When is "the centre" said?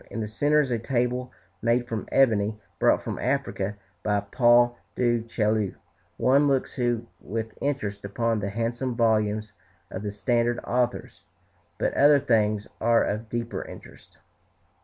0.19-0.61